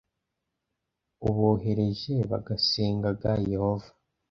ubohereje 1.27 2.15
bagasengag 2.31 3.21
yehova 3.51 3.87